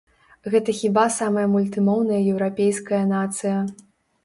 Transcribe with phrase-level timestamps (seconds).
[0.53, 3.57] Гэта хіба самая мультымоўная еўрапейская нацыя.